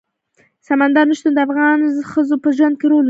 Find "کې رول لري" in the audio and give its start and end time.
2.79-2.99